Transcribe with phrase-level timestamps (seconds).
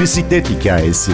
[0.00, 1.12] Bisiklet hikayesi.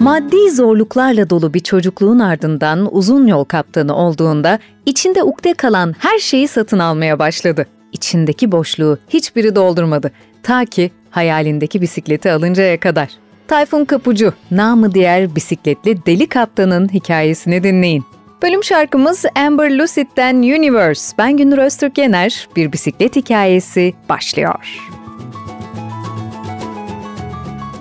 [0.00, 6.48] Maddi zorluklarla dolu bir çocukluğun ardından uzun yol kaptanı olduğunda içinde ukde kalan her şeyi
[6.48, 7.66] satın almaya başladı.
[7.92, 10.12] İçindeki boşluğu hiçbiri doldurmadı.
[10.42, 13.08] Ta ki hayalindeki bisikleti alıncaya kadar.
[13.48, 18.04] Tayfun Kapucu, namı diğer bisikletli deli kaptanın hikayesini dinleyin.
[18.42, 21.16] Bölüm şarkımız Amber Lucid'den Universe.
[21.18, 22.48] Ben Gündür Öztürk Yener.
[22.56, 24.88] Bir bisiklet hikayesi başlıyor.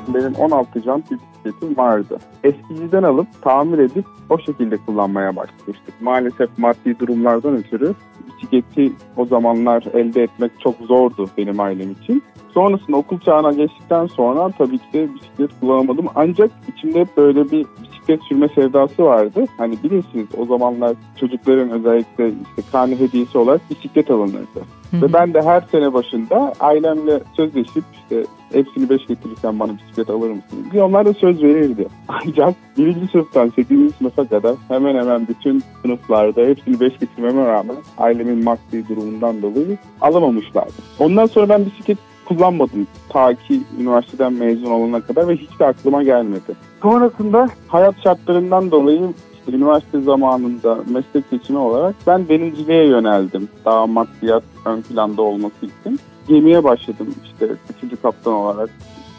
[0.07, 2.17] Benim 16 jant bir bisikletim vardı.
[2.43, 6.01] Eskiciden alıp tamir edip o şekilde kullanmaya başlamıştık.
[6.01, 7.95] Maalesef maddi durumlardan ötürü
[8.27, 12.23] bisikleti o zamanlar elde etmek çok zordu benim ailem için.
[12.53, 16.05] Sonrasında okul çağına geçtikten sonra tabii ki de bisiklet kullanamadım.
[16.15, 17.65] Ancak içimde hep böyle bir
[18.12, 19.45] bisiklet sürme sevdası vardı.
[19.57, 24.62] Hani bilirsiniz o zamanlar çocukların özellikle işte karne hediyesi olarak bisiklet alınırdı.
[24.93, 28.23] Ve ben de her sene başında ailemle sözleşip işte
[28.54, 31.87] hepsini beş getirirsen bana bisiklet alır mısın diye onlar da söz verirdi.
[32.07, 38.43] Ancak birinci sınıftan sekizinci sınıfa kadar hemen hemen bütün sınıflarda hepsini beş getirmeme rağmen ailemin
[38.43, 40.73] maddi durumundan dolayı alamamışlardı.
[40.99, 46.04] Ondan sonra ben bisiklet kullanmadım ta ki üniversiteden mezun olana kadar ve hiç de aklıma
[46.04, 46.70] gelmedi.
[46.82, 53.49] Sonrasında hayat şartlarından dolayı işte üniversite zamanında meslek seçimi olarak ben denizciliğe yöneldim.
[53.65, 55.99] Daha maddiyat ön planda olması için.
[56.27, 57.48] Gemiye başladım işte
[57.84, 58.01] 3.
[58.01, 58.70] kaptan olarak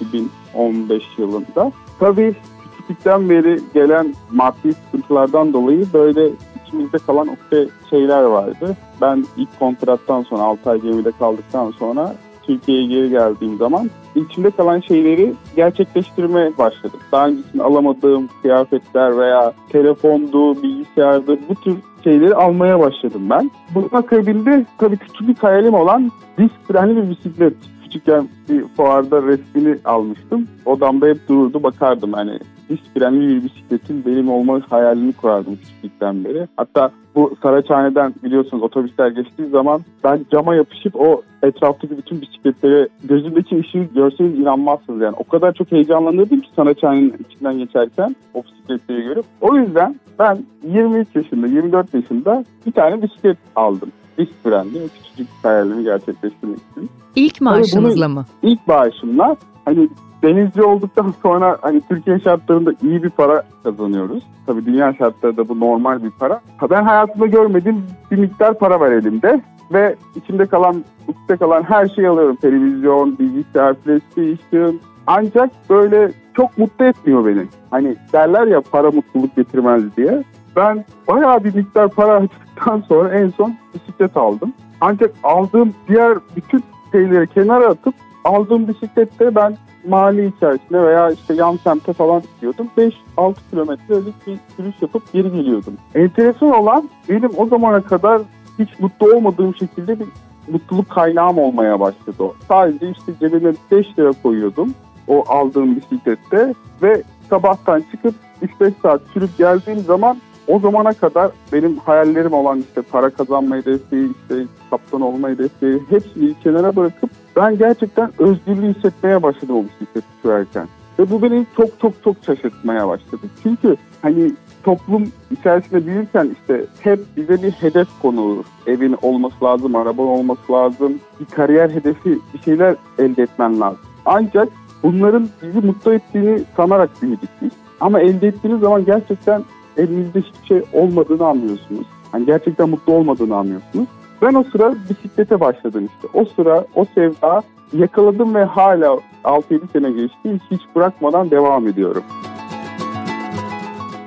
[0.01, 1.73] 2015 yılında.
[2.01, 2.35] Tabii
[2.71, 6.31] küçüklükten beri gelen maddi sıkıntılardan dolayı böyle
[6.67, 8.77] içimizde kalan ukde şeyler vardı.
[9.01, 12.15] Ben ilk kontrattan sonra 6 ay gemide kaldıktan sonra
[12.47, 17.01] Türkiye'ye geri geldiğim zaman içimde kalan şeyleri gerçekleştirmeye başladım.
[17.13, 23.51] Daha öncesinde alamadığım kıyafetler veya telefondu, bilgisayardı bu tür şeyleri almaya başladım ben.
[23.75, 27.55] Bunun akabinde tabii küçük bir hayalim olan disk frenli bir bisiklet.
[27.85, 30.49] Küçükken bir fuarda resmini almıştım.
[30.65, 32.39] Odamda hep dururdu bakardım hani
[32.73, 36.49] disk frenli bir bisikletin benim olma hayalini kurardım küçüklükten beri.
[36.57, 43.59] Hatta bu Saraçhane'den biliyorsunuz otobüsler geçtiği zaman ben cama yapışıp o etraftaki bütün bisikletlere gözümdeki
[43.59, 45.17] ışığı görseniz inanmazsınız yani.
[45.19, 49.25] O kadar çok heyecanlanırdım ki Saraçhane'nin içinden geçerken o bisikletleri görüp.
[49.41, 53.93] O yüzden ben 23 yaşında, 24 yaşında bir tane bisiklet aldım.
[54.19, 56.91] Disk frenli, küçücük hayalimi gerçekleştirmek için.
[57.17, 58.25] İlk maaşınızla mı?
[58.43, 59.89] İlk maaşımla hani
[60.23, 64.27] denizci olduktan sonra hani Türkiye şartlarında iyi bir para kazanıyoruz.
[64.47, 66.41] Tabii dünya şartlarında bu normal bir para.
[66.71, 69.41] Ben hayatımda görmediğim bir miktar para var elimde
[69.73, 72.37] ve içimde kalan, içinde kalan her şeyi alıyorum.
[72.37, 74.81] Televizyon, bilgisayar, PlayStation.
[75.07, 77.47] Ancak böyle çok mutlu etmiyor beni.
[77.71, 80.23] Hani derler ya para mutluluk getirmez diye.
[80.57, 84.53] Ben bayağı bir miktar para harcadıktan sonra en son bisiklet aldım.
[84.81, 87.95] Ancak aldığım diğer bütün şeyleri kenara atıp
[88.25, 89.57] aldığım bisiklette ben
[89.89, 92.69] mahalle içerisinde veya işte yan semte falan gidiyordum.
[93.17, 95.75] 5-6 kilometrelik bir sürüş yapıp geri geliyordum.
[95.95, 98.23] Enteresan olan benim o zamana kadar
[98.59, 100.07] hiç mutlu olmadığım şekilde bir
[100.49, 102.25] mutluluk kaynağım olmaya başladı.
[102.49, 104.75] Sadece işte cebime 5 lira koyuyordum
[105.09, 108.15] o aldığım bisiklette ve sabahtan çıkıp
[108.61, 110.17] 3-5 saat sürüp geldiğim zaman
[110.49, 116.35] o zamana kadar benim hayallerim olan işte para kazanma hedefi, işte kaptan olma hedefi hepsini
[116.43, 120.69] kenara bırakıp ben gerçekten özgürlüğü hissetmeye başladım o bisikleti sürerken.
[120.99, 123.27] Ve bu beni çok çok çok şaşırtmaya başladı.
[123.43, 124.33] Çünkü hani
[124.65, 128.45] toplum içerisinde büyürken işte hep bize bir hedef konulur.
[128.67, 133.81] Evin olması lazım, araban olması lazım, bir kariyer hedefi, bir şeyler elde etmen lazım.
[134.05, 134.49] Ancak
[134.83, 137.51] bunların bizi mutlu ettiğini sanarak büyüdük biz.
[137.81, 139.43] Ama elde ettiğiniz zaman gerçekten
[139.77, 141.87] elinizde hiçbir şey olmadığını anlıyorsunuz.
[142.15, 143.89] Yani gerçekten mutlu olmadığını anlıyorsunuz.
[144.23, 146.19] Ben o sıra bisiklete başladım işte.
[146.19, 152.03] O sıra o sevda yakaladım ve hala 6-7 sene geçti hiç bırakmadan devam ediyorum.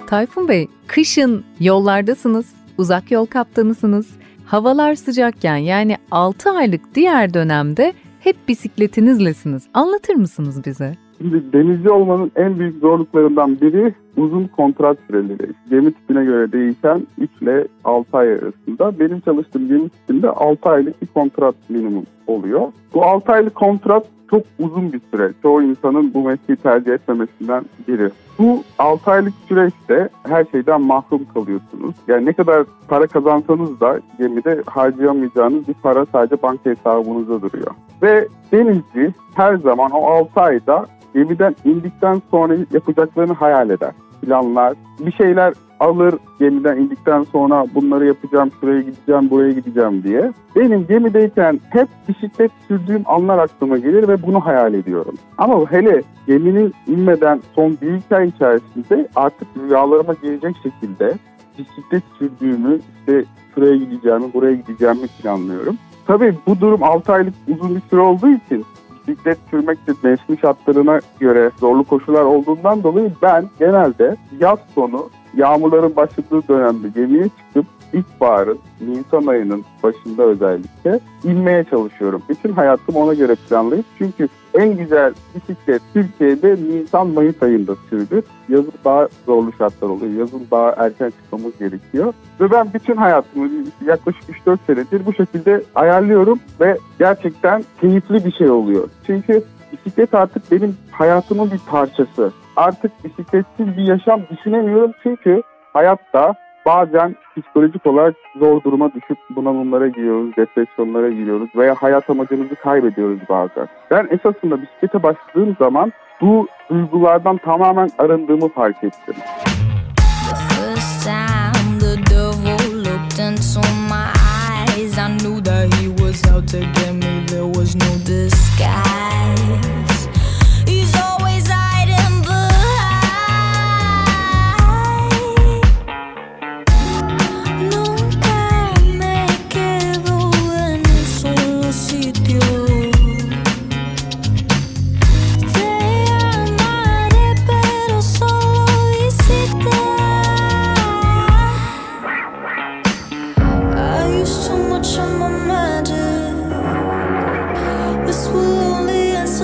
[0.08, 4.18] Tayfun Bey, kışın yollardasınız, uzak yol kaptanısınız.
[4.46, 9.68] Havalar sıcakken yani 6 aylık diğer dönemde hep bisikletinizlesiniz.
[9.74, 10.96] Anlatır mısınız bize?
[11.18, 15.52] Şimdi denizci olmanın en büyük zorluklarından biri uzun kontrat süreleri.
[15.70, 19.00] Gemi tipine göre değişen 3 ile 6 ay arasında.
[19.00, 22.72] Benim çalıştığım gemi tipinde 6 aylık bir kontrat minimum oluyor.
[22.94, 25.32] Bu 6 aylık kontrat çok uzun bir süre.
[25.42, 28.10] Çoğu insanın bu mesleği tercih etmemesinden biri.
[28.40, 31.96] Bu 6 aylık süreçte her şeyden mahrum kalıyorsunuz.
[32.08, 37.72] Yani ne kadar para kazansanız da gemide harcayamayacağınız bir para sadece banka hesabınızda duruyor.
[38.02, 43.92] Ve denizci her zaman o 6 ayda gemiden indikten sonra yapacaklarını hayal eder.
[44.26, 50.34] Planlar, bir şeyler alır gemiden indikten sonra bunları yapacağım, şuraya gideceğim, buraya gideceğim diye.
[50.56, 55.16] Benim gemideyken hep bisiklet sürdüğüm anlar aklıma gelir ve bunu hayal ediyorum.
[55.38, 61.14] Ama hele geminin inmeden son bir iki ay içerisinde artık rüyalarıma gelecek şekilde
[61.60, 63.24] bisiklet sürdüğümü, işte
[63.56, 65.78] şuraya gideceğimi, buraya gideceğimi planlıyorum.
[66.08, 68.66] Tabii bu durum 6 aylık uzun bir süre olduğu için
[69.08, 75.96] bisiklet sürmek de mevsim şartlarına göre zorlu koşullar olduğundan dolayı ben genelde yaz sonu yağmurların
[75.96, 82.22] başladığı dönemde gemiye çıkıp ilkbaharın, Nisan ayının başında özellikle inmeye çalışıyorum.
[82.30, 88.24] Bütün hayatımı ona göre planlayıp çünkü en güzel bisiklet Türkiye'de Nisan-Mayıs ayında sürülür.
[88.50, 90.14] Yazın daha zorlu şartlar oluyor.
[90.14, 92.14] Yazın daha erken çıkmamız gerekiyor.
[92.40, 93.50] Ve ben bütün hayatımı
[93.86, 98.90] yaklaşık 3-4 senedir bu şekilde ayarlıyorum ve gerçekten keyifli bir şey oluyor.
[99.08, 102.32] Çünkü bisiklet artık benim hayatımın bir parçası.
[102.56, 105.42] Artık bisikletsiz bir yaşam düşünemiyorum çünkü
[105.74, 106.36] hayatta
[106.66, 113.68] bazen psikolojik olarak zor duruma düşüp bunalımlara giriyoruz, depresyonlara giriyoruz veya hayat amacımızı kaybediyoruz bazen.
[113.92, 119.16] Ben esasında bisiklete başladığım zaman bu duygulardan tamamen arındığımı fark ettim.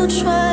[0.02, 0.51] 都传。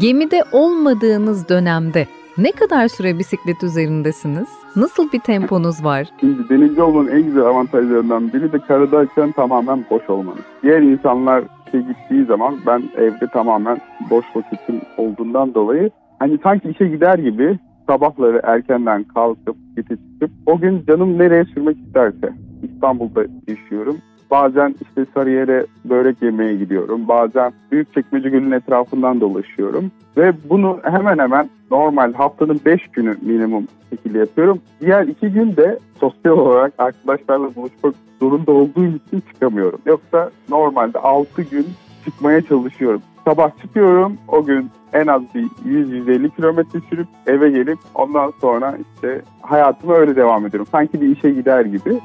[0.00, 2.06] Gemide olmadığınız dönemde
[2.38, 4.48] ne kadar süre bisiklet üzerindesiniz?
[4.76, 6.08] Nasıl bir temponuz var?
[6.20, 10.42] Şimdi denizci olmanın en güzel avantajlarından biri de karadayken tamamen boş olmanız.
[10.62, 16.88] Diğer insanlar işe gittiği zaman ben evde tamamen boş vakitim olduğundan dolayı hani sanki işe
[16.88, 23.96] gider gibi sabahları erkenden kalkıp gidip çıkıp o gün canım nereye sürmek isterse İstanbul'da yaşıyorum.
[24.30, 27.08] Bazen işte Sarıyer'e börek yemeye gidiyorum.
[27.08, 29.90] Bazen Büyükçekmece Gölü'nün etrafından dolaşıyorum.
[30.16, 34.60] Ve bunu hemen hemen normal haftanın 5 günü minimum şekilde yapıyorum.
[34.80, 39.80] Diğer 2 gün de sosyal olarak arkadaşlarla buluşmak zorunda olduğum için çıkamıyorum.
[39.86, 41.66] Yoksa normalde 6 gün
[42.04, 43.02] çıkmaya çalışıyorum.
[43.24, 49.22] Sabah çıkıyorum o gün en az bir 100-150 kilometre sürüp eve gelip ondan sonra işte
[49.40, 50.68] hayatıma öyle devam ediyorum.
[50.72, 52.00] Sanki bir işe gider gibi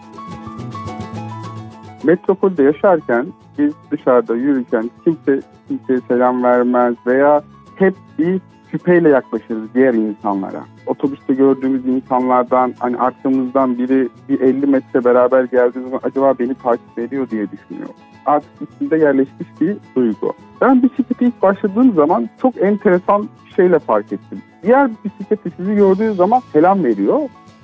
[2.04, 3.26] metropolde yaşarken
[3.58, 7.44] biz dışarıda yürürken kimse kimseye selam vermez veya
[7.76, 8.42] hep bir
[8.72, 10.64] şüpheyle yaklaşırız diğer insanlara.
[10.86, 17.00] Otobüste gördüğümüz insanlardan hani arkamızdan biri bir 50 metre beraber geldiği zaman acaba beni takip
[17.00, 17.90] ediyor diye düşünüyor.
[18.26, 20.34] Artık içinde yerleşmiş bir duygu.
[20.62, 24.42] Ben bisiklete ilk başladığım zaman çok enteresan bir şeyle fark ettim.
[24.64, 27.20] Diğer bisikleti sizi gördüğü zaman selam veriyor.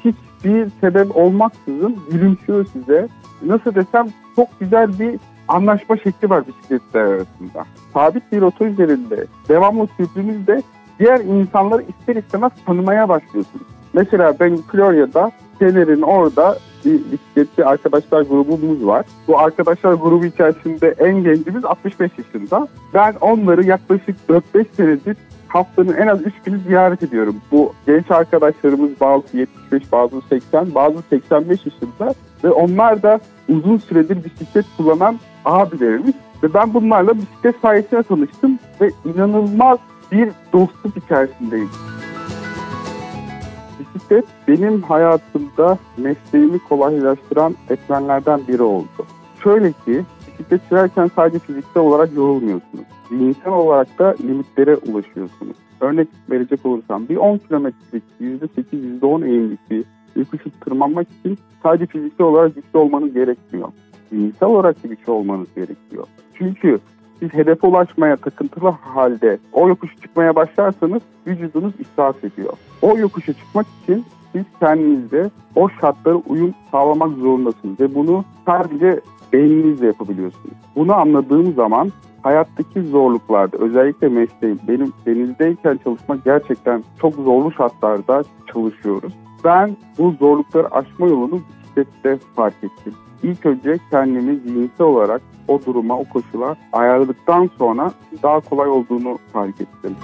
[0.05, 3.07] Hiçbir sebep olmaksızın gülümsüyor size.
[3.45, 7.65] Nasıl desem çok güzel bir anlaşma şekli var bisikletler arasında.
[7.93, 10.61] Sabit bir rota üzerinde devamlı sürdüğünüzde
[10.99, 13.65] diğer insanları ister istemez tanımaya başlıyorsunuz.
[13.93, 19.05] Mesela ben Florya'da Fener'in orada bir bisikletli arkadaşlar grubumuz var.
[19.27, 22.67] Bu arkadaşlar grubu içerisinde en gencimiz 65 yaşında.
[22.93, 25.17] Ben onları yaklaşık 4-5 senedir
[25.49, 27.35] haftanın en az 3 günü ziyaret ediyorum.
[27.51, 32.13] Bu genç arkadaşlarımız bazı 75, bazı 80, bazı 85 yaşında
[32.43, 36.13] ve onlar da uzun süredir bisiklet kullanan abilerimiz
[36.43, 39.79] ve ben bunlarla bisiklet sayesinde tanıştım ve inanılmaz
[40.11, 41.69] bir dostluk içerisindeyim.
[43.79, 49.05] Bisiklet benim hayatımda mesleğimi kolaylaştıran etmenlerden biri oldu.
[49.43, 50.05] Şöyle ki
[50.39, 52.85] bisiklet sürerken sadece fiziksel olarak yorulmuyorsunuz.
[53.09, 55.57] Zihinsel olarak da limitlere ulaşıyorsunuz.
[55.81, 59.83] Örnek verecek olursam bir 10 kilometrelik %8, %10 eğimlik bir
[60.15, 63.67] yokuşu tırmanmak için sadece fiziksel olarak güçlü olmanız gerekmiyor.
[64.09, 66.07] Zihinsel olarak da güçlü olmanız gerekiyor.
[66.33, 66.79] Çünkü
[67.19, 72.53] siz hedefe ulaşmaya takıntılı halde o yokuşu çıkmaya başlarsanız vücudunuz israf ediyor.
[72.81, 78.99] O yokuşu çıkmak için siz kendinizde o şartlara uyum sağlamak zorundasınız ve bunu sadece
[79.33, 80.55] beyninizle yapabiliyorsunuz.
[80.75, 81.91] Bunu anladığım zaman
[82.23, 89.13] hayattaki zorluklarda özellikle mesleğim benim denizdeyken çalışmak gerçekten çok zorlu şartlarda çalışıyoruz.
[89.43, 92.93] Ben bu zorlukları aşma yolunu bisiklette fark ettim.
[93.23, 97.91] İlk önce kendimi zihinsel olarak o duruma, o koşula ayarladıktan sonra
[98.23, 99.95] daha kolay olduğunu fark ettim.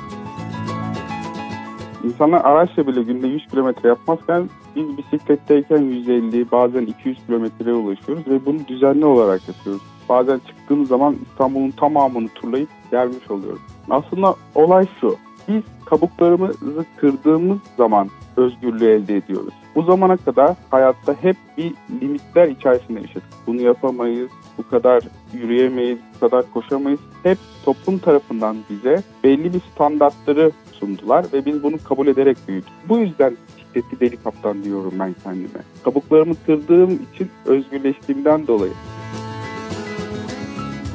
[2.04, 8.46] İnsanlar araçla bile günde 100 kilometre yapmazken biz bisikletteyken 150 bazen 200 kilometreye ulaşıyoruz ve
[8.46, 9.82] bunu düzenli olarak yapıyoruz.
[10.10, 13.62] Bazen çıktığımız zaman İstanbul'un tamamını turlayıp gelmiş oluyoruz.
[13.90, 15.16] Aslında olay şu.
[15.48, 19.54] Biz kabuklarımızı kırdığımız zaman özgürlüğü elde ediyoruz.
[19.76, 23.30] Bu zamana kadar hayatta hep bir limitler içerisinde yaşadık.
[23.48, 25.04] Bunu yapamayız, bu kadar
[25.34, 27.00] yürüyemeyiz, bu kadar koşamayız.
[27.24, 32.70] Hep toplum tarafından bize belli bir standartları sundular ve biz bunu kabul ederek büyüdük.
[32.90, 33.38] Bu yüzden
[33.76, 35.62] bisikletli deli kaptan diyorum ben kendime.
[35.84, 38.74] Kabuklarımı kırdığım için özgürleştiğimden dolayı.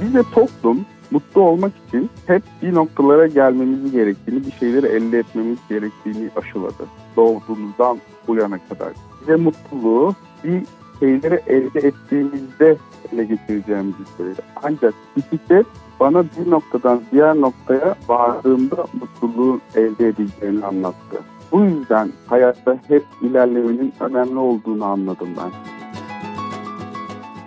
[0.02, 6.30] Bize toplum mutlu olmak için hep bir noktalara gelmemiz gerektiğini, bir şeyleri elde etmemiz gerektiğini
[6.36, 6.86] aşıladı.
[7.16, 8.92] Doğduğumuzdan bu yana kadar.
[9.20, 10.62] Bize mutluluğu bir
[11.00, 12.76] şeyleri elde ettiğimizde
[13.12, 14.42] ele getireceğimizi söyledi.
[14.62, 15.66] Ancak bisiklet
[16.00, 21.20] bana bir noktadan diğer noktaya vardığımda mutluluğu elde edeceğini anlattı.
[21.52, 25.50] Bu yüzden hayatta hep ilerlemenin önemli olduğunu anladım ben.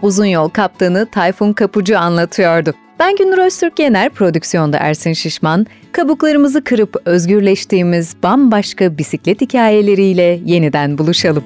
[0.02, 2.74] Uzun Yol Kaptanı Tayfun Kapucu anlatıyordu.
[3.00, 5.66] Ben Gündür Öztürk Yener, prodüksiyonda Ersin Şişman.
[5.92, 11.44] Kabuklarımızı kırıp özgürleştiğimiz bambaşka bisiklet hikayeleriyle yeniden buluşalım.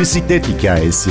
[0.00, 1.10] Bisiklet hikayesi.